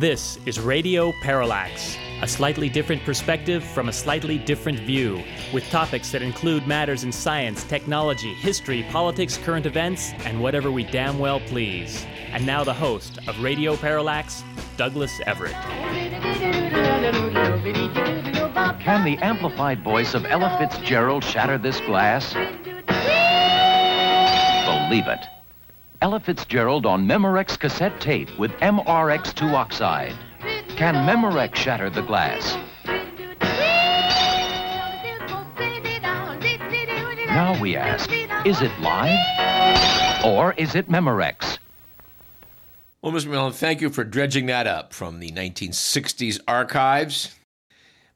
[0.00, 5.22] This is Radio Parallax, a slightly different perspective from a slightly different view,
[5.52, 10.84] with topics that include matters in science, technology, history, politics, current events, and whatever we
[10.84, 12.06] damn well please.
[12.32, 14.42] And now the host of Radio Parallax,
[14.78, 15.52] Douglas Everett.
[18.80, 22.32] Can the amplified voice of Ella Fitzgerald shatter this glass?
[24.88, 25.39] Believe it.
[26.02, 30.14] Ella Fitzgerald on Memorex cassette tape with MRX2 oxide.
[30.76, 32.56] Can Memorex shatter the glass?
[37.26, 38.10] Now we ask,
[38.46, 41.58] is it live or is it Memorex?
[43.02, 43.28] Well, Mr.
[43.28, 47.34] Mellon, thank you for dredging that up from the 1960s archives.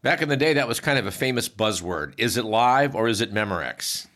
[0.00, 2.14] Back in the day, that was kind of a famous buzzword.
[2.16, 4.06] Is it live or is it Memorex?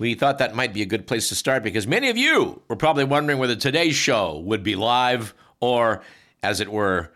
[0.00, 2.74] We thought that might be a good place to start because many of you were
[2.74, 6.00] probably wondering whether today's show would be live or,
[6.42, 7.12] as it were,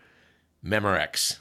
[0.63, 1.37] Memorex.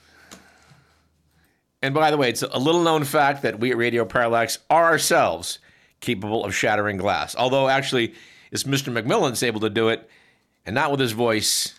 [1.83, 4.87] And by the way, it's a little known fact that we at Radio Parallax are
[4.87, 5.59] ourselves
[6.01, 7.37] capable of shattering glass.
[7.37, 8.15] Although, actually,
[8.51, 8.91] it's Mr.
[8.91, 10.09] McMillan's able to do it,
[10.65, 11.75] and not with his voice,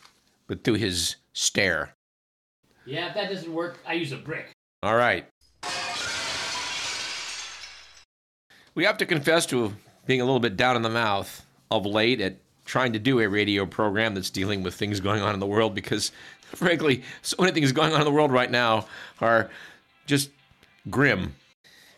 [0.46, 1.96] but through his stare.
[2.86, 4.52] Yeah, if that doesn't work, I use a brick.
[4.84, 5.28] All right.
[8.76, 9.74] We have to confess to
[10.06, 13.30] being a little bit down in the mouth of late at trying to do a
[13.30, 17.54] radio program that's dealing with things going on in the world because, frankly, so many
[17.54, 18.86] things going on in the world right now
[19.22, 19.50] are
[20.06, 20.30] just
[20.90, 21.36] grim.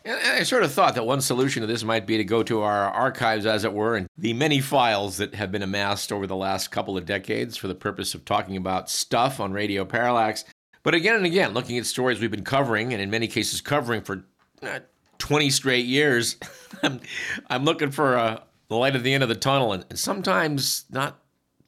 [0.04, 2.62] And I sort of thought that one solution to this might be to go to
[2.62, 6.36] our archives, as it were, and the many files that have been amassed over the
[6.36, 10.44] last couple of decades for the purpose of talking about stuff on Radio Parallax.
[10.82, 14.00] But again and again, looking at stories we've been covering, and in many cases covering
[14.00, 14.24] for
[14.62, 14.78] uh,
[15.18, 16.36] 20 straight years,
[16.82, 17.00] I'm,
[17.48, 20.84] I'm looking for uh, the light at the end of the tunnel and, and sometimes
[20.90, 21.18] not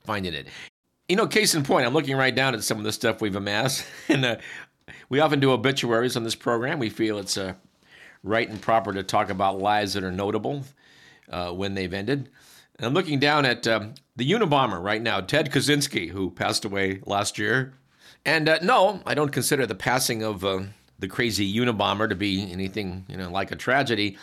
[0.05, 0.49] finding it.
[1.09, 3.37] You know, case in point, I'm looking right down at some of the stuff we've
[3.37, 3.85] amassed.
[4.09, 4.37] And uh,
[5.09, 6.79] we often do obituaries on this program.
[6.79, 7.55] We feel it's uh,
[8.23, 10.65] right and proper to talk about lives that are notable
[11.29, 12.29] uh, when they've ended.
[12.77, 17.01] And I'm looking down at um, the Unabomber right now, Ted Kaczynski, who passed away
[17.07, 17.75] last year.
[18.25, 20.61] And uh, no, I don't consider the passing of uh,
[21.01, 24.17] the crazy Unabomber to be anything, you know, like a tragedy.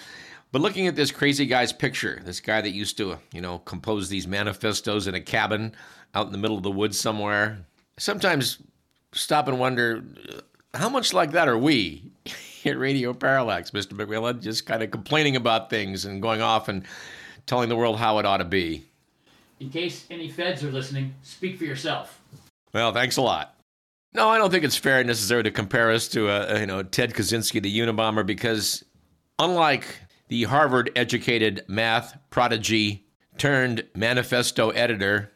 [0.51, 4.07] But looking at this crazy guy's picture, this guy that used to, you know, compose
[4.07, 5.73] these manifestos in a cabin
[6.15, 7.65] out in the middle of the woods somewhere,
[7.97, 8.59] sometimes
[9.11, 12.03] stop and wonder uh, how much like that are we
[12.65, 13.94] at Radio Parallax, Mr.
[13.94, 16.85] McMillan, just kind of complaining about things and going off and
[17.45, 18.83] telling the world how it ought to be.
[19.59, 22.21] In case any feds are listening, speak for yourself.
[22.73, 23.56] Well, thanks a lot.
[24.17, 27.13] No, I don't think it's fair necessarily to compare us to uh, you know Ted
[27.13, 28.83] Kaczynski, the Unabomber, because
[29.38, 29.85] unlike
[30.28, 33.06] the Harvard-educated math prodigy
[33.38, 35.31] turned manifesto editor,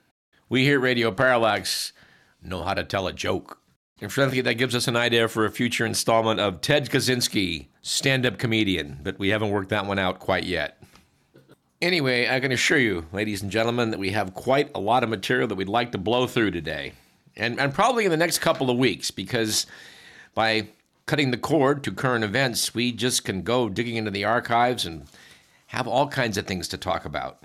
[0.50, 1.94] we here at Radio Parallax
[2.42, 3.60] know how to tell a joke.
[4.02, 8.40] And frankly, that gives us an idea for a future installment of Ted Kaczynski, stand-up
[8.40, 10.82] comedian, but we haven't worked that one out quite yet.
[11.84, 15.10] Anyway, I can assure you, ladies and gentlemen, that we have quite a lot of
[15.12, 16.94] material that we'd like to blow through today
[17.36, 19.66] and, and probably in the next couple of weeks because
[20.34, 20.68] by
[21.06, 25.06] cutting the cord to current events, we just can go digging into the archives and
[25.68, 27.44] have all kinds of things to talk about.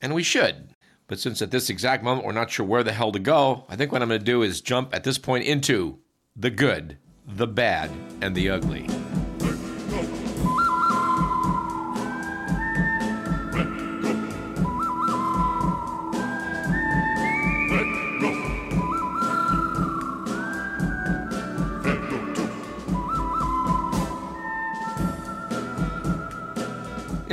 [0.00, 0.70] And we should.
[1.06, 3.76] But since at this exact moment we're not sure where the hell to go, I
[3.76, 5.98] think what I'm going to do is jump at this point into
[6.36, 7.90] the good, the bad,
[8.20, 8.86] and the ugly.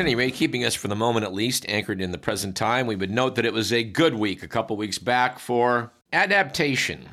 [0.06, 2.96] Any rate, keeping us for the moment at least anchored in the present time, we
[2.96, 7.10] would note that it was a good week a couple weeks back for adaptation,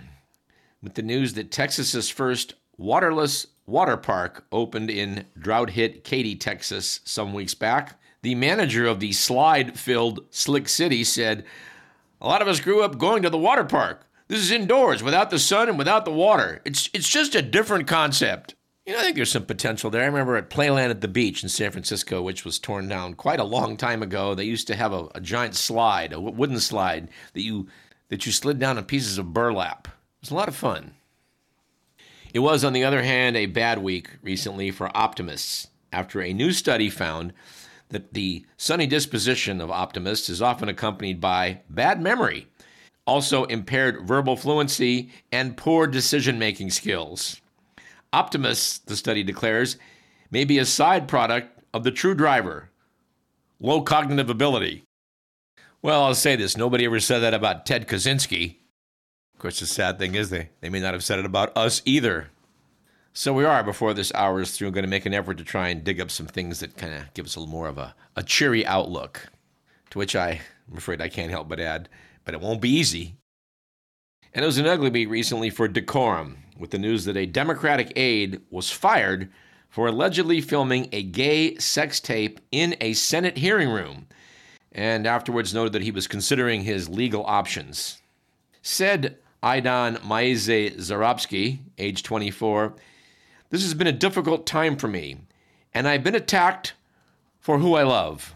[0.82, 7.00] with the news that Texas's first waterless water park opened in drought hit Katy, Texas,
[7.04, 7.98] some weeks back.
[8.20, 11.46] The manager of the slide filled Slick City said,
[12.20, 14.06] A lot of us grew up going to the water park.
[14.28, 16.60] This is indoors, without the sun and without the water.
[16.66, 18.54] It's, it's just a different concept.
[18.84, 20.02] You know, I think there's some potential there.
[20.02, 23.38] I remember at Playland at the Beach in San Francisco, which was torn down quite
[23.38, 24.34] a long time ago.
[24.34, 27.68] They used to have a, a giant slide, a wooden slide that you
[28.08, 29.86] that you slid down on pieces of burlap.
[29.86, 30.94] It was a lot of fun.
[32.34, 36.52] It was, on the other hand, a bad week recently for optimists after a new
[36.52, 37.32] study found
[37.90, 42.48] that the sunny disposition of optimists is often accompanied by bad memory,
[43.06, 47.41] also impaired verbal fluency, and poor decision making skills.
[48.12, 49.76] Optimists, the study declares,
[50.30, 52.68] may be a side product of the true driver
[53.62, 54.82] low cognitive ability.
[55.80, 58.56] Well, I'll say this nobody ever said that about Ted Kaczynski.
[59.34, 61.80] Of course, the sad thing is they, they may not have said it about us
[61.84, 62.28] either.
[63.14, 65.68] So we are, before this hour is through, going to make an effort to try
[65.68, 67.94] and dig up some things that kind of give us a little more of a,
[68.16, 69.28] a cheery outlook.
[69.90, 71.88] To which I, I'm afraid I can't help but add,
[72.24, 73.16] but it won't be easy.
[74.34, 77.92] And it was an ugly beat recently for decorum, with the news that a Democratic
[77.96, 79.30] aide was fired
[79.68, 84.06] for allegedly filming a gay sex tape in a Senate hearing room,
[84.70, 88.00] and afterwards noted that he was considering his legal options.
[88.62, 92.74] Said Aidan Maese Czeropski, age 24,
[93.50, 95.18] This has been a difficult time for me,
[95.74, 96.72] and I've been attacked
[97.38, 98.34] for who I love.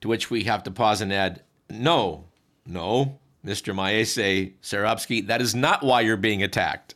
[0.00, 2.24] To which we have to pause and add, No,
[2.64, 3.74] no, Mr.
[3.74, 6.94] Maese Czeropski, that is not why you're being attacked.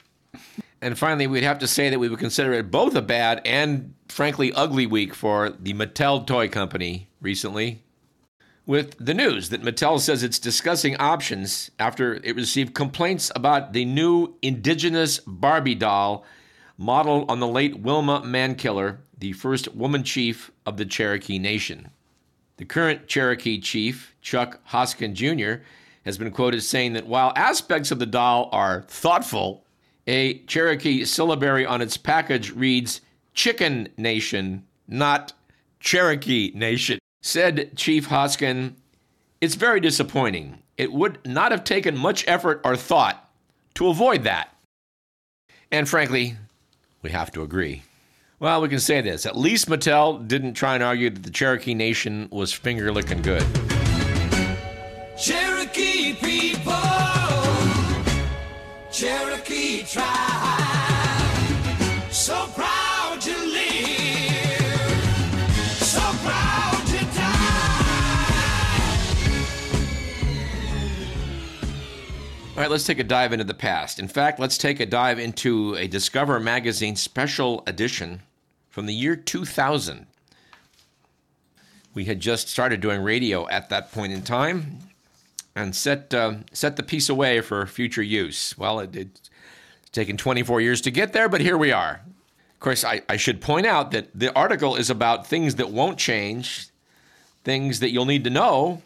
[0.83, 3.95] And finally, we'd have to say that we would consider it both a bad and,
[4.09, 7.83] frankly, ugly week for the Mattel Toy Company recently,
[8.67, 13.85] with the news that Mattel says it's discussing options after it received complaints about the
[13.87, 16.25] new indigenous Barbie doll
[16.77, 21.91] modeled on the late Wilma Mankiller, the first woman chief of the Cherokee Nation.
[22.57, 25.63] The current Cherokee chief, Chuck Hoskin Jr.,
[26.05, 29.65] has been quoted saying that while aspects of the doll are thoughtful,
[30.07, 33.01] a Cherokee syllabary on its package reads
[33.33, 35.33] Chicken Nation, not
[35.81, 36.99] Cherokee Nation.
[37.23, 38.77] Said Chief Hoskin,
[39.41, 40.63] It's very disappointing.
[40.77, 43.31] It would not have taken much effort or thought
[43.75, 44.55] to avoid that.
[45.71, 46.37] And frankly,
[47.03, 47.83] we have to agree.
[48.41, 49.25] Well, we can say this.
[49.25, 53.45] At least Mattel didn't try and argue that the Cherokee Nation was finger licking good.
[59.87, 60.09] Tribe,
[62.11, 64.91] so proud to live,
[65.77, 67.45] so proud to die.
[72.57, 73.99] All right, let's take a dive into the past.
[73.99, 78.23] In fact, let's take a dive into a Discover magazine special edition
[78.71, 80.07] from the year 2000.
[81.93, 84.79] We had just started doing radio at that point in time
[85.55, 88.57] and set, uh, set the piece away for future use.
[88.59, 89.31] Well, it, it's
[89.95, 92.03] taken 24 years to get there, but here we are.
[92.55, 95.99] Of course, I, I should point out that the article is about things that won't
[95.99, 96.69] change,
[97.45, 98.83] things that you'll need to know,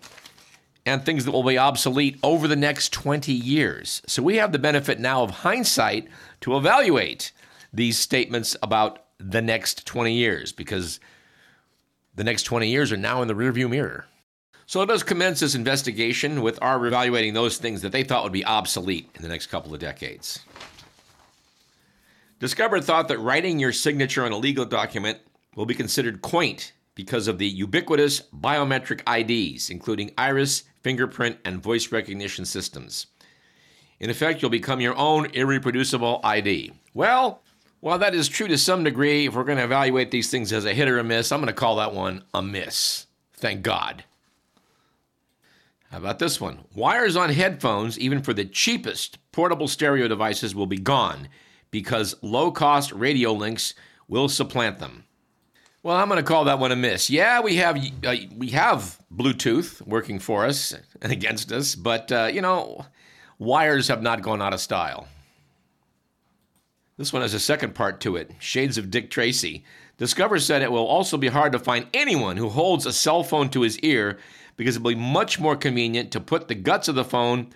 [0.87, 4.03] and things that will be obsolete over the next 20 years.
[4.07, 6.09] So we have the benefit now of hindsight
[6.43, 7.33] to evaluate
[7.73, 11.01] these statements about the next 20 years because
[12.15, 14.07] the next 20 years are now in the rearview mirror.
[14.67, 18.33] So let us commence this investigation with our evaluating those things that they thought would
[18.33, 20.41] be obsolete in the next couple of decades.
[22.41, 25.19] Discover thought that writing your signature on a legal document
[25.57, 31.91] will be considered quaint because of the ubiquitous biometric IDs, including iris, fingerprint, and voice
[31.91, 33.07] recognition systems.
[33.99, 36.73] In effect, you'll become your own irreproducible ID.
[36.95, 37.43] Well,
[37.81, 40.65] while that is true to some degree, if we're going to evaluate these things as
[40.65, 43.07] a hit or a miss, I'm going to call that one a miss.
[43.35, 44.05] Thank God.
[45.91, 46.65] How about this one?
[46.75, 51.29] Wires on headphones, even for the cheapest portable stereo devices, will be gone
[51.71, 53.75] because low cost radio links
[54.09, 55.05] will supplant them.
[55.83, 57.09] Well, I'm going to call that one a miss.
[57.09, 62.29] Yeah, we have uh, we have Bluetooth working for us and against us, but uh,
[62.33, 62.85] you know,
[63.39, 65.07] wires have not gone out of style.
[66.97, 69.65] This one has a second part to it Shades of Dick Tracy.
[69.99, 73.49] Discover said it will also be hard to find anyone who holds a cell phone
[73.51, 74.19] to his ear
[74.57, 77.53] because it will be much more convenient to put the guts of the phone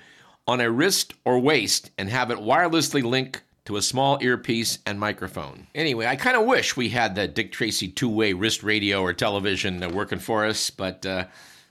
[0.46, 4.98] on a wrist or waist and have it wirelessly link to a small earpiece and
[4.98, 5.66] microphone.
[5.74, 9.12] Anyway, I kind of wish we had the Dick Tracy two way wrist radio or
[9.12, 11.26] television working for us, but uh,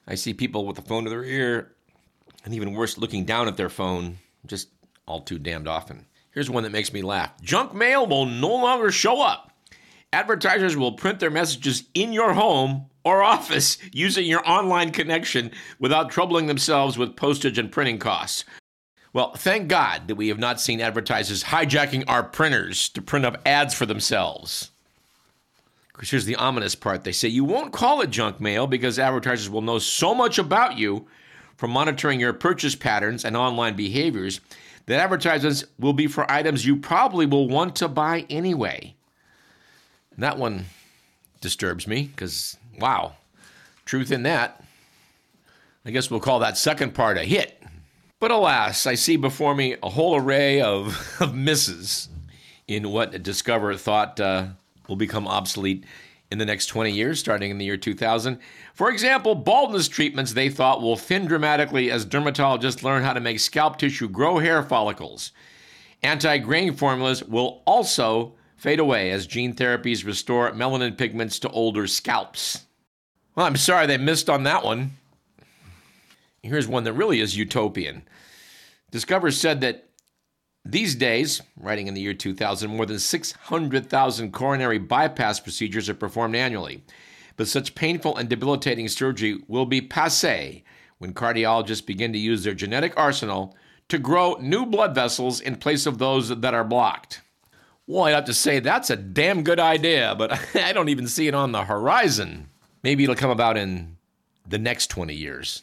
[0.08, 1.74] I see people with the phone to their ear,
[2.46, 4.70] and even worse, looking down at their phone just
[5.06, 6.06] all too damned often.
[6.32, 9.52] Here's one that makes me laugh junk mail will no longer show up.
[10.14, 16.10] Advertisers will print their messages in your home or office using your online connection without
[16.10, 18.46] troubling themselves with postage and printing costs.
[19.14, 23.42] Well, thank God that we have not seen advertisers hijacking our printers to print up
[23.46, 24.72] ads for themselves.
[25.92, 29.50] Because here's the ominous part they say you won't call it junk mail because advertisers
[29.50, 31.08] will know so much about you
[31.58, 34.40] from monitoring your purchase patterns and online behaviors
[34.86, 38.96] that advertisements will be for items you probably will want to buy anyway.
[40.16, 40.66] And that one
[41.40, 43.14] disturbs me because, wow,
[43.86, 44.64] truth in that.
[45.86, 47.61] I guess we'll call that second part a hit.
[48.22, 52.08] But alas, I see before me a whole array of, of misses
[52.68, 54.50] in what Discover thought uh,
[54.88, 55.86] will become obsolete
[56.30, 58.38] in the next 20 years, starting in the year 2000.
[58.76, 63.40] For example, baldness treatments they thought will thin dramatically as dermatologists learn how to make
[63.40, 65.32] scalp tissue grow hair follicles.
[66.04, 71.88] Anti graying formulas will also fade away as gene therapies restore melanin pigments to older
[71.88, 72.66] scalps.
[73.34, 74.92] Well, I'm sorry they missed on that one.
[76.44, 78.04] Here's one that really is utopian.
[78.90, 79.90] Discover said that
[80.66, 86.36] these days, writing in the year 2000, more than 600,000 coronary bypass procedures are performed
[86.36, 86.84] annually.
[87.38, 90.64] But such painful and debilitating surgery will be passe
[91.00, 93.56] when cardiologists begin to use their genetic arsenal
[93.90, 97.22] to grow new blood vessels in place of those that are blocked.
[97.88, 101.28] Well, I have to say that's a damn good idea, but I don't even see
[101.28, 102.48] it on the horizon.
[102.84, 103.98] Maybe it'll come about in
[104.48, 105.62] the next 20 years.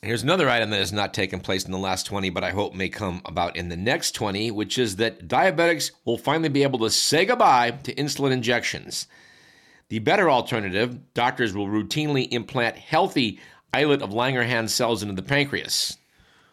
[0.00, 2.72] Here's another item that has not taken place in the last 20, but I hope
[2.72, 6.78] may come about in the next 20, which is that diabetics will finally be able
[6.80, 9.08] to say goodbye to insulin injections.
[9.88, 13.40] The better alternative, doctors will routinely implant healthy
[13.74, 15.98] islet of Langerhans cells into the pancreas.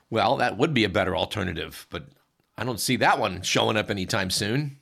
[0.10, 2.08] Well, that would be a better alternative, but
[2.58, 4.78] I don't see that one showing up anytime soon.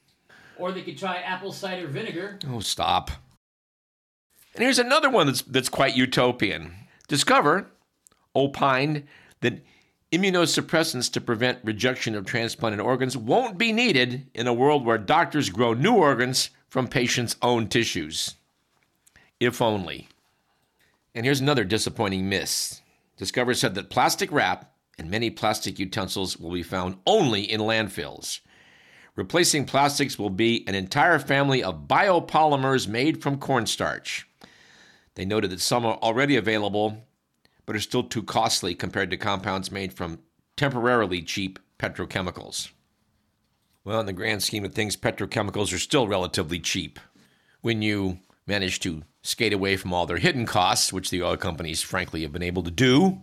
[0.58, 2.40] Or they could try apple cider vinegar.
[2.48, 3.12] Oh, stop.
[4.56, 6.76] And here's another one that's, that's quite utopian.
[7.08, 7.72] Discover
[8.36, 9.04] opined
[9.42, 9.64] that
[10.12, 15.50] immunosuppressants to prevent rejection of transplanted organs won't be needed in a world where doctors
[15.50, 18.36] grow new organs from patients' own tissues.
[19.40, 20.08] If only.
[21.16, 22.82] And here's another disappointing miss.
[23.18, 28.40] Discover said that plastic wrap and many plastic utensils will be found only in landfills.
[29.16, 34.28] Replacing plastics will be an entire family of biopolymers made from cornstarch.
[35.16, 37.06] They noted that some are already available,
[37.66, 40.20] but are still too costly compared to compounds made from
[40.58, 42.72] temporarily cheap petrochemicals.
[43.84, 47.00] Well, in the grand scheme of things, petrochemicals are still relatively cheap.
[47.62, 51.82] When you manage to skate away from all their hidden costs, which the oil companies
[51.82, 53.22] frankly have been able to do.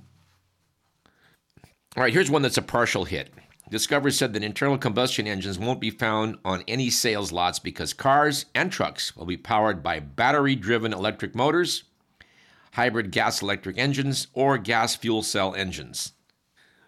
[1.96, 3.30] All right, here's one that's a partial hit.
[3.70, 8.46] Discover said that internal combustion engines won't be found on any sales lots because cars
[8.54, 11.84] and trucks will be powered by battery driven electric motors,
[12.72, 16.12] hybrid gas electric engines, or gas fuel cell engines.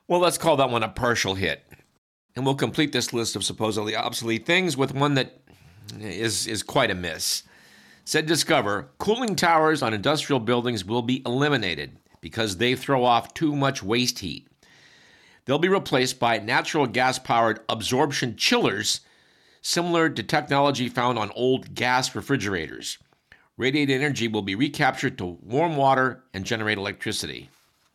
[0.09, 1.65] Well, let's call that one a partial hit.
[2.35, 5.43] And we'll complete this list of supposedly obsolete things with one that
[5.99, 7.43] is, is quite a miss.
[8.05, 13.55] Said Discover cooling towers on industrial buildings will be eliminated because they throw off too
[13.55, 14.49] much waste heat.
[15.45, 19.01] They'll be replaced by natural gas powered absorption chillers,
[19.61, 22.99] similar to technology found on old gas refrigerators.
[23.57, 27.51] Radiated energy will be recaptured to warm water and generate electricity.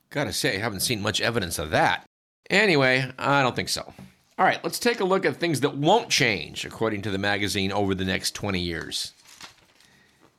[0.10, 2.06] Gotta say, I haven't seen much evidence of that.
[2.50, 3.94] Anyway, I don't think so.
[4.38, 7.72] All right, let's take a look at things that won't change, according to the magazine,
[7.72, 9.14] over the next 20 years.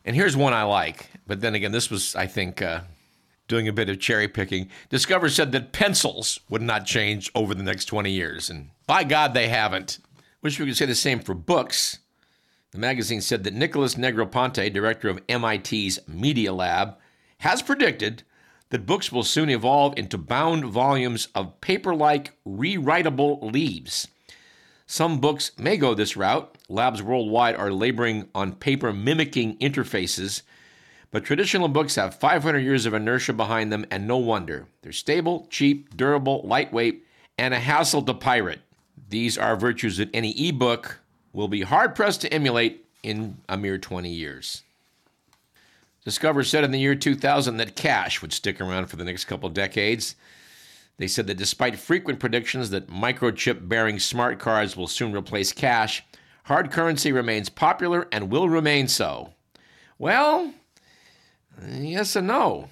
[0.04, 2.82] And here's one I like, but then again, this was, I think, uh,
[3.48, 4.70] doing a bit of cherry picking.
[4.88, 9.34] Discover said that pencils would not change over the next 20 years, and by God,
[9.34, 9.98] they haven't.
[10.42, 11.98] Wish we could say the same for books.
[12.78, 16.96] The magazine said that Nicholas Negroponte, director of MIT's Media Lab,
[17.38, 18.22] has predicted
[18.70, 24.06] that books will soon evolve into bound volumes of paper like, rewritable leaves.
[24.86, 26.56] Some books may go this route.
[26.68, 30.42] Labs worldwide are laboring on paper mimicking interfaces,
[31.10, 34.68] but traditional books have 500 years of inertia behind them, and no wonder.
[34.82, 37.04] They're stable, cheap, durable, lightweight,
[37.36, 38.60] and a hassle to pirate.
[39.08, 41.00] These are virtues that any ebook
[41.32, 44.62] will be hard pressed to emulate in a mere 20 years.
[46.04, 49.48] Discover said in the year 2000 that cash would stick around for the next couple
[49.48, 50.14] decades.
[50.96, 56.02] They said that despite frequent predictions that microchip bearing smart cards will soon replace cash,
[56.44, 59.34] hard currency remains popular and will remain so.
[59.98, 60.54] Well,
[61.68, 62.68] yes and no.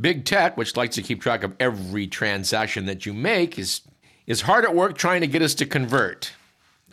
[0.00, 3.80] Big tech, which likes to keep track of every transaction that you make, is,
[4.26, 6.32] is hard at work trying to get us to convert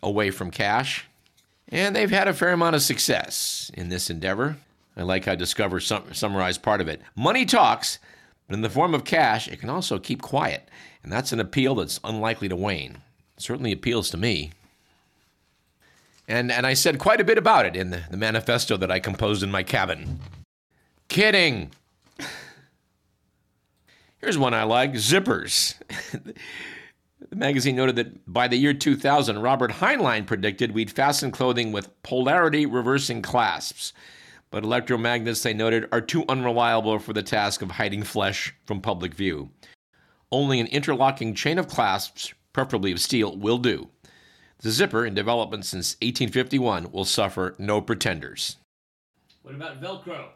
[0.06, 1.06] away from cash.
[1.68, 4.58] And they've had a fair amount of success in this endeavor.
[4.96, 7.02] I like how Discover sum- summarized part of it.
[7.16, 8.00] Money talks,
[8.48, 10.70] but in the form of cash, it can also keep quiet.
[11.04, 13.00] And that's an appeal that's unlikely to wane.
[13.36, 14.52] It certainly appeals to me.
[16.28, 19.00] And, and I said quite a bit about it in the, the manifesto that I
[19.00, 20.20] composed in my cabin.
[21.08, 21.72] Kidding.
[24.20, 25.76] Here's one I like zippers.
[27.30, 32.02] The magazine noted that by the year 2000, Robert Heinlein predicted we'd fasten clothing with
[32.04, 33.94] polarity reversing clasps.
[34.52, 39.14] But electromagnets, they noted, are too unreliable for the task of hiding flesh from public
[39.14, 39.50] view.
[40.32, 43.90] Only an interlocking chain of clasps, preferably of steel, will do.
[44.60, 48.58] The zipper, in development since 1851, will suffer no pretenders.
[49.42, 50.30] What about Velcro?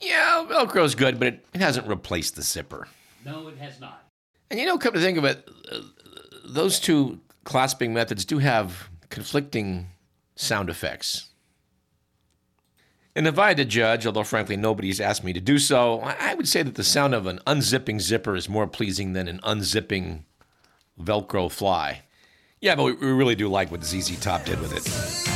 [0.00, 2.88] Yeah, Velcro's good, but it, it hasn't replaced the zipper.
[3.24, 4.01] No, it has not.
[4.52, 5.48] And you know, come to think of it,
[6.44, 9.88] those two clasping methods do have conflicting
[10.36, 11.30] sound effects.
[13.16, 16.34] And if I had to judge, although frankly nobody's asked me to do so, I
[16.34, 20.24] would say that the sound of an unzipping zipper is more pleasing than an unzipping
[21.00, 22.02] Velcro fly.
[22.60, 25.31] Yeah, but we really do like what ZZ Top did with it.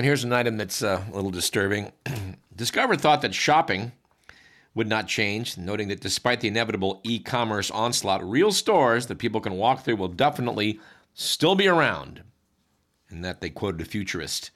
[0.00, 1.92] And here's an item that's uh, a little disturbing.
[2.56, 3.92] Discover thought that shopping
[4.74, 9.42] would not change, noting that despite the inevitable e commerce onslaught, real stores that people
[9.42, 10.80] can walk through will definitely
[11.12, 12.22] still be around.
[13.10, 14.52] And that they quoted a futurist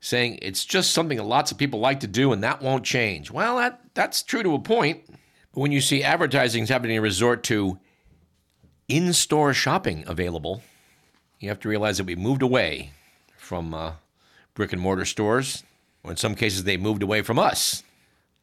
[0.00, 3.30] saying it's just something that lots of people like to do and that won't change.
[3.30, 5.04] Well, that, that's true to a point.
[5.06, 7.78] But when you see advertising happening to resort to
[8.88, 10.64] in store shopping available,
[11.38, 12.90] you have to realize that we moved away
[13.36, 13.92] from uh,
[14.54, 15.64] brick and mortar stores,
[16.02, 17.82] or in some cases, they moved away from us.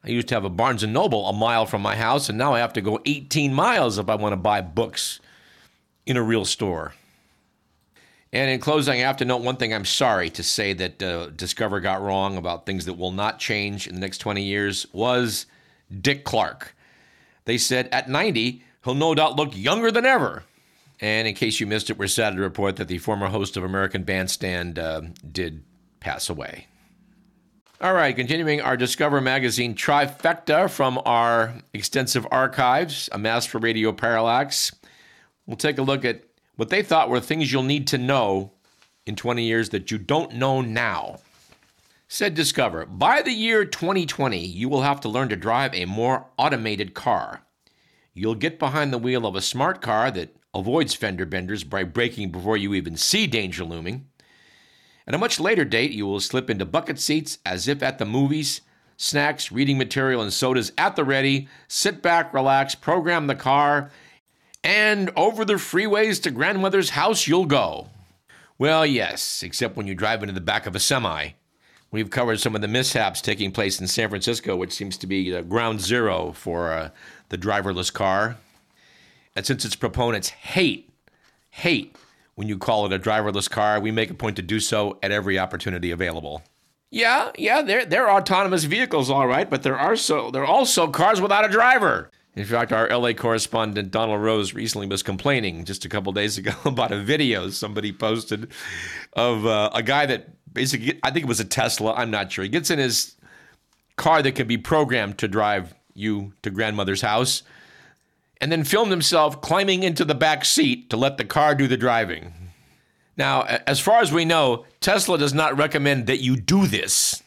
[0.04, 2.54] I used to have a Barnes and Noble a mile from my house, and now
[2.54, 5.20] I have to go 18 miles if I want to buy books
[6.06, 6.94] in a real store.
[8.32, 11.26] And in closing, I have to note one thing I'm sorry to say that uh,
[11.30, 15.46] Discover got wrong about things that will not change in the next 20 years was
[16.00, 16.74] Dick Clark.
[17.44, 20.44] They said at 90, he'll no doubt look younger than ever.
[20.98, 23.64] And in case you missed it, we're sad to report that the former host of
[23.64, 25.62] American Bandstand uh, did
[26.02, 26.66] pass away.
[27.80, 34.72] All right, continuing our Discover Magazine trifecta from our extensive archives amassed for Radio Parallax,
[35.46, 36.22] we'll take a look at
[36.56, 38.52] what they thought were things you'll need to know
[39.04, 41.18] in 20 years that you don't know now.
[42.06, 46.26] Said Discover, by the year 2020, you will have to learn to drive a more
[46.36, 47.42] automated car.
[48.14, 52.30] You'll get behind the wheel of a smart car that avoids fender benders by braking
[52.30, 54.06] before you even see danger looming.
[55.06, 58.04] At a much later date, you will slip into bucket seats as if at the
[58.04, 58.60] movies,
[58.96, 61.48] snacks, reading material, and sodas at the ready.
[61.66, 63.90] Sit back, relax, program the car,
[64.62, 67.88] and over the freeways to grandmother's house you'll go.
[68.58, 71.30] Well, yes, except when you drive into the back of a semi.
[71.90, 75.34] We've covered some of the mishaps taking place in San Francisco, which seems to be
[75.34, 76.90] uh, ground zero for uh,
[77.28, 78.38] the driverless car.
[79.34, 80.88] And since its proponents hate,
[81.50, 81.96] hate
[82.34, 85.10] when you call it a driverless car, we make a point to do so at
[85.10, 86.42] every opportunity available.
[86.90, 90.88] Yeah, yeah, they're they're autonomous vehicles, all right, but there are so there are also
[90.88, 92.10] cars without a driver.
[92.34, 96.52] In fact, our LA correspondent Donald Rose recently was complaining just a couple days ago
[96.64, 98.50] about a video somebody posted
[99.14, 101.94] of uh, a guy that basically I think it was a Tesla.
[101.94, 102.44] I'm not sure.
[102.44, 103.16] He gets in his
[103.96, 107.42] car that can be programmed to drive you to grandmother's house
[108.42, 111.76] and then filmed himself climbing into the back seat to let the car do the
[111.76, 112.34] driving.
[113.16, 117.22] Now, as far as we know, Tesla does not recommend that you do this.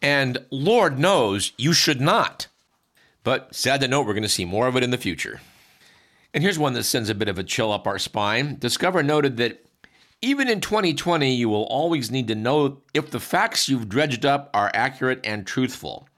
[0.00, 2.46] And Lord knows you should not.
[3.24, 5.42] But sad to note, we're going to see more of it in the future.
[6.32, 8.56] And here's one that sends a bit of a chill up our spine.
[8.58, 9.66] Discover noted that
[10.22, 14.48] even in 2020, you will always need to know if the facts you've dredged up
[14.54, 16.08] are accurate and truthful.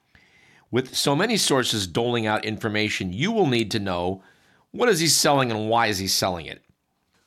[0.70, 4.22] With so many sources doling out information, you will need to know
[4.76, 6.62] what is he selling and why is he selling it.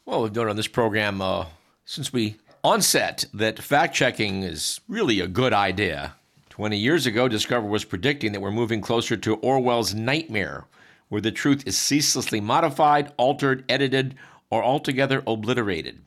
[0.06, 1.46] Well, we've noted on this program uh,
[1.84, 6.16] since we onset that fact checking is really a good idea.
[6.50, 10.66] 20 years ago, Discover was predicting that we're moving closer to Orwell's nightmare,
[11.08, 14.16] where the truth is ceaselessly modified, altered, edited,
[14.50, 16.02] or altogether obliterated.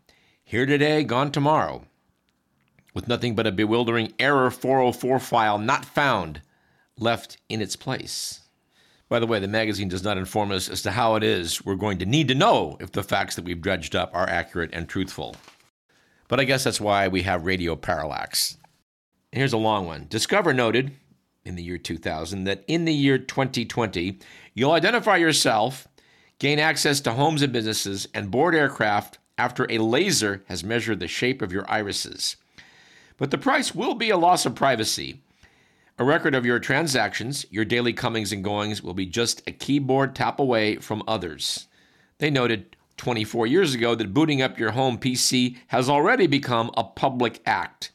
[0.44, 1.86] Here today, gone tomorrow,
[2.92, 6.42] with nothing but a bewildering error 404 file not found
[6.98, 8.41] left in its place.
[9.12, 11.74] By the way, the magazine does not inform us as to how it is we're
[11.74, 14.88] going to need to know if the facts that we've dredged up are accurate and
[14.88, 15.36] truthful.
[16.28, 18.56] But I guess that's why we have Radio Parallax.
[19.30, 20.06] Here's a long one.
[20.08, 20.92] Discover noted
[21.44, 24.18] in the year 2000 that in the year 2020,
[24.54, 25.86] you'll identify yourself,
[26.38, 31.06] gain access to homes and businesses, and board aircraft after a laser has measured the
[31.06, 32.36] shape of your irises.
[33.18, 35.20] But the price will be a loss of privacy.
[36.02, 40.16] A record of your transactions, your daily comings and goings, will be just a keyboard
[40.16, 41.68] tap away from others.
[42.18, 46.82] They noted 24 years ago that booting up your home PC has already become a
[46.82, 47.92] public act.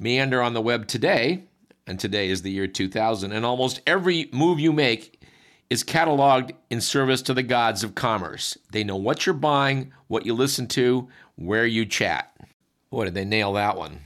[0.00, 1.44] Meander on the web today,
[1.86, 5.22] and today is the year 2000, and almost every move you make
[5.70, 8.58] is cataloged in service to the gods of commerce.
[8.72, 12.36] They know what you're buying, what you listen to, where you chat.
[12.90, 14.00] Boy, did they nail that one.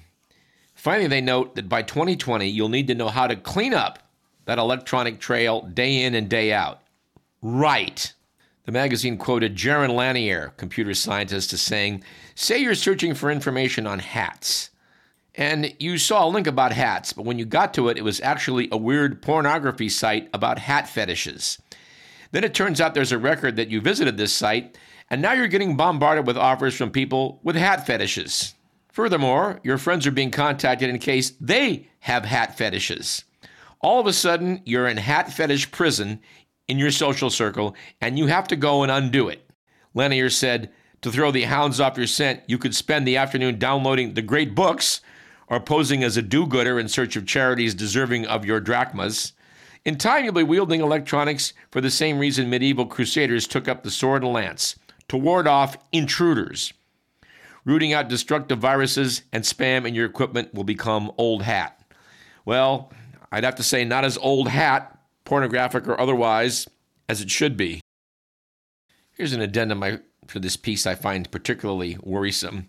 [0.87, 3.99] Finally, they note that by 2020, you'll need to know how to clean up
[4.45, 6.81] that electronic trail day in and day out.
[7.43, 8.13] Right.
[8.67, 12.05] The magazine quoted Jaron Lanier, computer scientist, as saying,
[12.37, 14.71] Say you're searching for information on hats.
[15.35, 18.21] And you saw a link about hats, but when you got to it, it was
[18.21, 21.61] actually a weird pornography site about hat fetishes.
[22.31, 24.79] Then it turns out there's a record that you visited this site,
[25.11, 28.55] and now you're getting bombarded with offers from people with hat fetishes.
[28.97, 33.25] Furthermore, your friends are being contacted in case they have hat fetishes.
[33.83, 36.19] All of a sudden, you're in hat fetish prison
[36.67, 39.51] in your social circle, and you have to go and undo it.
[39.93, 44.15] Lanier said, to throw the hounds off your scent, you could spend the afternoon downloading
[44.15, 45.03] the great books
[45.49, 49.35] or posing as a do gooder in search of charities deserving of your drachmas.
[49.85, 53.91] In time, you'll be wielding electronics for the same reason medieval crusaders took up the
[53.91, 54.75] sword and lance
[55.09, 56.73] to ward off intruders.
[57.67, 61.83] Rooting out destructive viruses and spam in your equipment will become old hat.
[62.45, 62.93] Well,
[63.33, 66.69] I'd have to say, not as old hat, pornographic or otherwise,
[67.09, 67.81] as it should be.
[69.11, 69.83] Here's an addendum
[70.29, 72.69] for this piece I find particularly worrisome.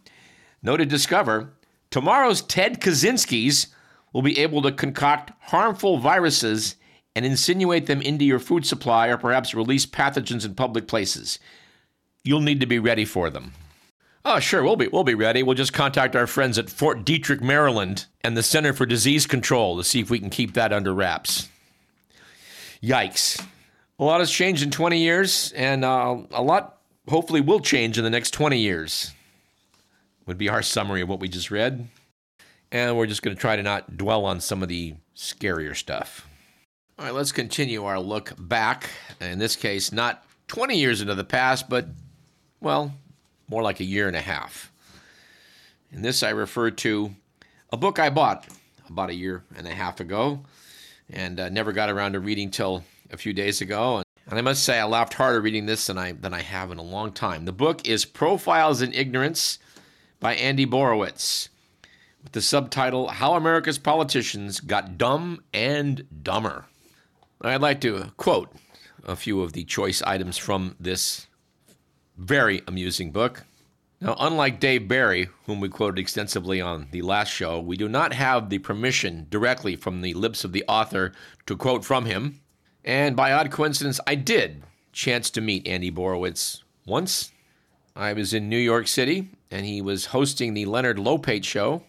[0.63, 1.53] Note to discover
[1.91, 3.67] tomorrow's Ted Kaczynski's
[4.13, 6.75] will be able to concoct harmful viruses
[7.15, 11.37] and insinuate them into your food supply or perhaps release pathogens in public places.
[12.23, 13.53] You'll need to be ready for them.
[14.29, 15.41] Oh, sure, we'll be we'll be ready.
[15.41, 19.77] We'll just contact our friends at Fort Detrick, Maryland, and the Center for Disease Control
[19.77, 21.47] to see if we can keep that under wraps.
[22.83, 23.41] Yikes!
[23.97, 28.03] A lot has changed in 20 years, and uh, a lot hopefully will change in
[28.03, 29.13] the next 20 years.
[30.25, 31.87] Would be our summary of what we just read,
[32.69, 36.27] and we're just going to try to not dwell on some of the scarier stuff.
[36.99, 38.89] All right, let's continue our look back.
[39.21, 41.87] In this case, not 20 years into the past, but
[42.59, 42.91] well,
[43.47, 44.71] more like a year and a half.
[45.91, 47.15] And this, I refer to
[47.71, 48.47] a book I bought
[48.89, 50.41] about a year and a half ago
[51.09, 54.03] and uh, never got around to reading till a few days ago.
[54.29, 56.77] And I must say, I laughed harder reading this than I, than I have in
[56.77, 57.45] a long time.
[57.45, 59.59] The book is Profiles in Ignorance
[60.19, 61.47] by Andy Borowitz,
[62.21, 66.65] with the subtitle How America's Politicians Got Dumb and Dumber.
[67.41, 68.51] I'd like to quote
[69.05, 71.27] a few of the choice items from this
[72.17, 73.43] very amusing book.
[73.99, 78.13] Now, unlike Dave Barry, whom we quoted extensively on the last show, we do not
[78.13, 81.13] have the permission directly from the lips of the author
[81.47, 82.39] to quote from him.
[82.85, 87.31] And by odd coincidence, I did chance to meet Andy Borowitz once.
[87.95, 91.83] I was in New York City, and he was hosting the Leonard Lopate show.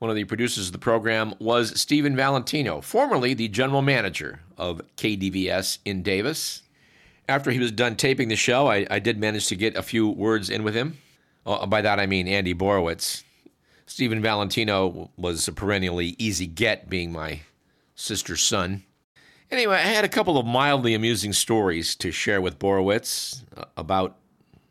[0.00, 4.82] One of the producers of the program was Stephen Valentino, formerly the general manager of
[4.96, 6.62] KDVS in Davis.
[7.28, 10.08] After he was done taping the show, I, I did manage to get a few
[10.08, 10.98] words in with him.
[11.44, 13.22] Uh, by that I mean Andy Borowitz.
[13.86, 17.40] Stephen Valentino was a perennially easy get, being my
[17.94, 18.84] sister's son.
[19.50, 24.16] Anyway, I had a couple of mildly amusing stories to share with Borowitz uh, about,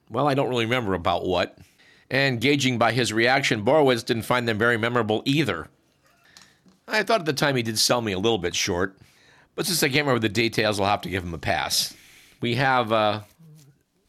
[0.09, 1.57] well, I don't really remember about what.
[2.11, 5.67] And gauging by his reaction, Borowitz didn't find them very memorable either.
[6.87, 8.97] I thought at the time he did sell me a little bit short,
[9.55, 11.96] but since I can't remember the details, I'll have to give him a pass.
[12.39, 13.21] We have, uh,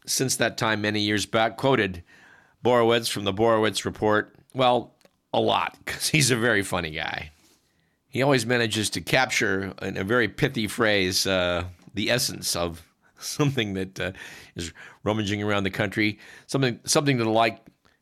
[0.05, 2.03] since that time, many years back, quoted
[2.63, 4.35] Borowitz from the Borowitz Report.
[4.53, 4.95] Well,
[5.33, 7.31] a lot, because he's a very funny guy.
[8.07, 12.85] He always manages to capture, in a very pithy phrase, uh, the essence of
[13.19, 14.11] something that uh,
[14.55, 16.19] is rummaging around the country.
[16.47, 17.59] Something, something the like.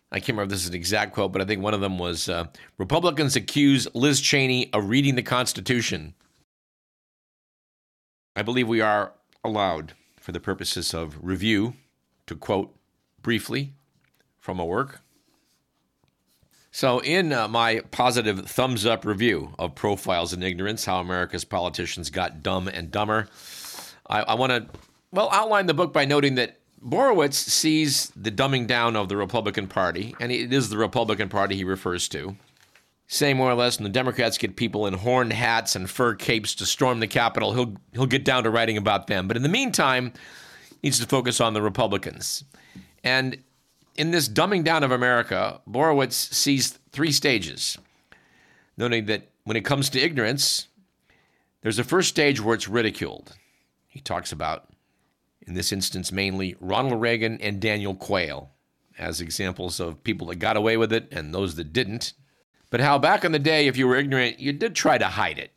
[0.10, 2.00] I can't remember if this is an exact quote, but I think one of them
[2.00, 2.46] was uh,
[2.78, 6.14] Republicans accuse Liz Cheney of reading the Constitution.
[8.38, 9.12] I believe we are
[9.44, 9.94] allowed,
[10.28, 11.74] for the purposes of review,
[12.26, 12.76] to quote
[13.22, 13.72] briefly
[14.38, 15.00] from a work.
[16.70, 22.10] So, in uh, my positive thumbs up review of Profiles in Ignorance How America's Politicians
[22.10, 23.30] Got Dumb and Dumber,
[24.06, 24.68] I, I want to,
[25.14, 29.68] well, outline the book by noting that Borowitz sees the dumbing down of the Republican
[29.68, 32.36] Party, and it is the Republican Party he refers to.
[33.10, 36.54] Say more or less, when the Democrats get people in horned hats and fur capes
[36.56, 39.30] to storm the Capitol, he'll he'll get down to writing about them.
[39.30, 40.12] But in the meantime,
[40.70, 42.44] he needs to focus on the Republicans.
[43.06, 43.38] And
[43.96, 47.78] in this dumbing down of America, Borowitz sees three stages,
[48.76, 50.68] noting that when it comes to ignorance,
[51.62, 53.38] there's a first stage where it's ridiculed.
[53.88, 54.70] He talks about,
[55.48, 58.52] in this instance, mainly Ronald Reagan and Daniel Quayle
[59.00, 62.12] as examples of people that got away with it and those that didn't.
[62.70, 65.40] But how back in the day, if you were ignorant, you did try to hide
[65.40, 65.52] it.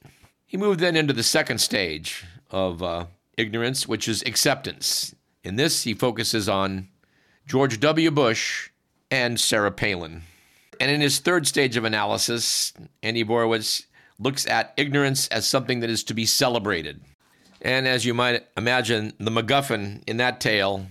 [0.47, 5.15] He moved then into the second stage of uh, ignorance, which is acceptance.
[5.43, 6.89] In this, he focuses on
[7.47, 8.11] George W.
[8.11, 8.71] Bush
[9.11, 10.23] and Sarah Palin.
[10.79, 13.87] and in his third stage of analysis, Andy Borowitz
[14.19, 17.01] looks at ignorance as something that is to be celebrated.
[17.63, 20.87] And as you might imagine, the MacGuffin in that tale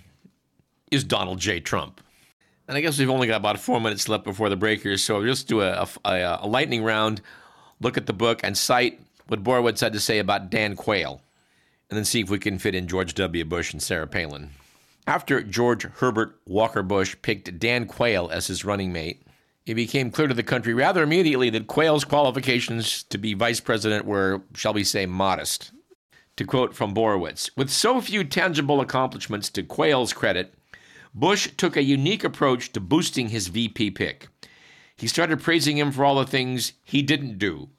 [0.92, 1.60] is Donald J.
[1.60, 2.02] Trump.
[2.70, 5.26] And I guess we've only got about four minutes left before the breakers, so we'll
[5.26, 7.20] just do a, a, uh, a lightning round,
[7.82, 11.20] look at the book, and cite what Borowitz had to say about Dan Quayle,
[11.90, 13.44] and then see if we can fit in George W.
[13.44, 14.52] Bush and Sarah Palin.
[15.08, 19.24] After George Herbert Walker Bush picked Dan Quayle as his running mate,
[19.66, 24.06] it became clear to the country rather immediately that Quayle's qualifications to be vice president
[24.06, 25.72] were, shall we say, modest.
[26.36, 30.54] To quote from Borowitz, with so few tangible accomplishments to Quayle's credit,
[31.14, 34.28] Bush took a unique approach to boosting his VP pick.
[34.96, 37.70] He started praising him for all the things he didn't do.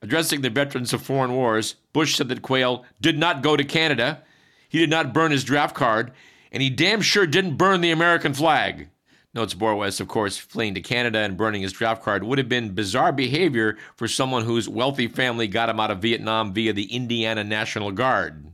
[0.00, 4.22] Addressing the veterans of foreign wars, Bush said that Quayle did not go to Canada,
[4.68, 6.12] he did not burn his draft card,
[6.52, 8.88] and he damn sure didn't burn the American flag.
[9.34, 12.74] Notes Borowitz, of course, fleeing to Canada and burning his draft card would have been
[12.74, 17.44] bizarre behavior for someone whose wealthy family got him out of Vietnam via the Indiana
[17.44, 18.52] National Guard.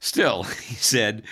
[0.00, 1.22] Still, he said,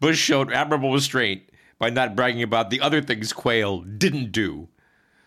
[0.00, 1.42] Bush showed admirable restraint
[1.78, 4.68] by not bragging about the other things Quayle didn't do,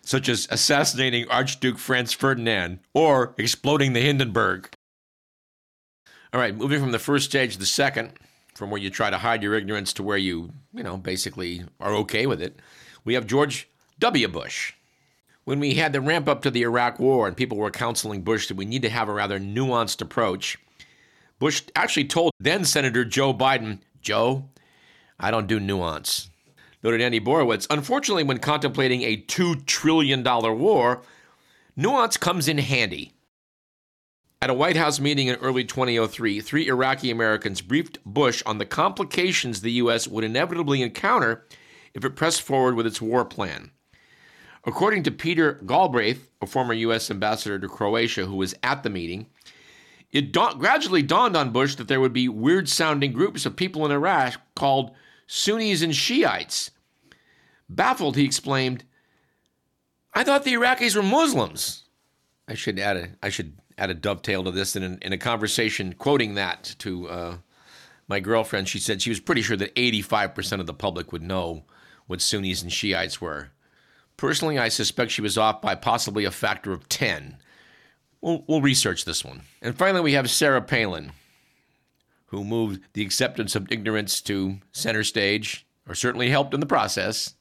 [0.02, 4.68] such as assassinating Archduke Franz Ferdinand or exploding the Hindenburg.
[6.32, 8.12] All right, moving from the first stage to the second,
[8.54, 11.94] from where you try to hide your ignorance to where you, you know, basically are
[11.94, 12.60] okay with it
[13.04, 14.28] we have George W.
[14.28, 14.74] Bush.
[15.44, 18.48] When we had the ramp up to the Iraq War and people were counseling Bush
[18.48, 20.58] that we need to have a rather nuanced approach,
[21.38, 24.48] Bush actually told then Senator Joe Biden, Joe,
[25.20, 26.30] I don't do nuance.
[26.82, 31.02] Noted Andy Borowitz, unfortunately, when contemplating a $2 trillion war,
[31.76, 33.12] nuance comes in handy.
[34.42, 38.64] At a White House meeting in early 2003, three Iraqi Americans briefed Bush on the
[38.64, 40.08] complications the U.S.
[40.08, 41.44] would inevitably encounter
[41.92, 43.70] if it pressed forward with its war plan.
[44.64, 47.10] According to Peter Galbraith, a former U.S.
[47.10, 49.26] ambassador to Croatia who was at the meeting,
[50.10, 53.84] it da- gradually dawned on Bush that there would be weird sounding groups of people
[53.84, 54.92] in Iraq called
[55.32, 56.72] Sunnis and Shiites.
[57.68, 58.82] Baffled, he exclaimed,
[60.12, 61.84] I thought the Iraqis were Muslims.
[62.48, 65.92] I should add a, I should add a dovetail to this in, in a conversation
[65.92, 67.36] quoting that to uh,
[68.08, 68.68] my girlfriend.
[68.68, 71.62] She said she was pretty sure that 85% of the public would know
[72.08, 73.50] what Sunnis and Shiites were.
[74.16, 77.36] Personally, I suspect she was off by possibly a factor of 10.
[78.20, 79.42] We'll, we'll research this one.
[79.62, 81.12] And finally, we have Sarah Palin,
[82.30, 87.34] who moved the acceptance of ignorance to center stage, or certainly helped in the process.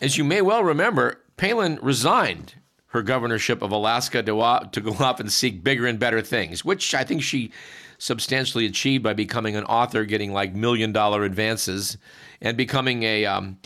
[0.00, 2.54] As you may well remember, Palin resigned
[2.88, 6.94] her governorship of Alaska to, to go off and seek bigger and better things, which
[6.94, 7.50] I think she
[7.98, 11.96] substantially achieved by becoming an author, getting like million dollar advances,
[12.40, 13.58] and becoming a um,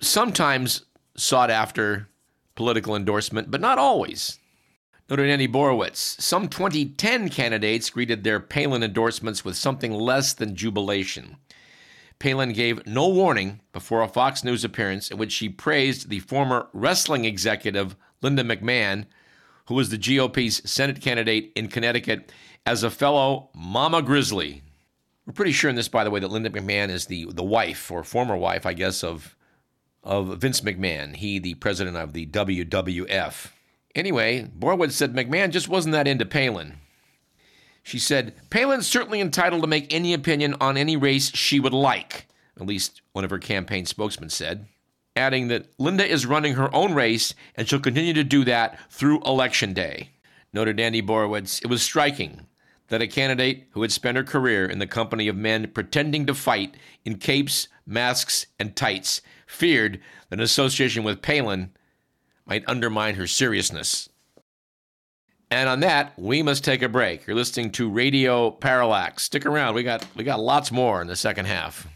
[0.00, 0.84] sometimes
[1.16, 2.08] sought after
[2.54, 4.38] political endorsement, but not always.
[5.10, 6.20] Noted Andy Borowitz.
[6.20, 11.36] Some 2010 candidates greeted their Palin endorsements with something less than jubilation.
[12.20, 16.68] Palin gave no warning before a Fox News appearance in which she praised the former
[16.72, 19.06] wrestling executive Linda McMahon,
[19.66, 22.30] who was the GOP's Senate candidate in Connecticut,
[22.64, 24.62] as a fellow Mama Grizzly.
[25.26, 27.90] We're pretty sure in this, by the way, that Linda McMahon is the, the wife
[27.90, 29.36] or former wife, I guess, of
[30.02, 33.50] of Vince McMahon, he the president of the WWF.
[33.94, 36.78] Anyway, Borowitz said McMahon just wasn't that into Palin.
[37.82, 42.26] She said, Palin's certainly entitled to make any opinion on any race she would like,
[42.58, 44.66] at least one of her campaign spokesmen said,
[45.16, 49.22] adding that Linda is running her own race and she'll continue to do that through
[49.22, 50.10] Election Day.
[50.52, 52.46] Noted Andy Borowitz, it was striking
[52.88, 56.34] that a candidate who had spent her career in the company of men pretending to
[56.34, 61.70] fight in capes, masks, and tights feared that an association with Palin
[62.50, 64.08] might undermine her seriousness.
[65.52, 67.26] And on that, we must take a break.
[67.26, 69.22] You're listening to Radio Parallax.
[69.22, 69.74] Stick around.
[69.74, 71.86] We got we got lots more in the second half.